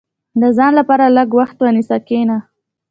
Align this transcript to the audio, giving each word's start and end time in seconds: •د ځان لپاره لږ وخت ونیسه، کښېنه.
•د 0.41 0.43
ځان 0.57 0.71
لپاره 0.79 1.05
لږ 1.17 1.29
وخت 1.39 1.57
ونیسه، 1.59 1.97
کښېنه. 2.07 2.37